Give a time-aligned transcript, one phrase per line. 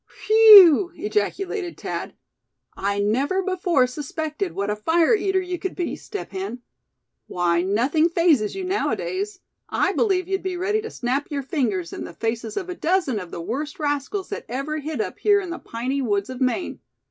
[0.25, 2.15] "Whew!" ejaculated Thad,
[2.75, 6.63] "I never before suspected what a fire eater you could be, Step Hen.
[7.27, 9.41] Why, nothing fazes you, nowadays.
[9.69, 13.19] I believe you'd be ready to snap your fingers in the faces of a dozen
[13.19, 16.79] of the worst rascals that ever hid up here in the piney woods of Maine.